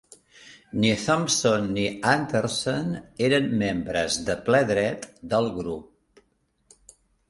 Ni 0.85 0.93
Thompson 1.01 1.67
ni 1.75 1.83
Anderson 2.13 2.91
eren 3.29 3.49
membres 3.63 4.21
de 4.31 4.41
ple 4.51 4.67
dret 4.75 5.09
del 5.37 5.55
grup. 5.63 6.23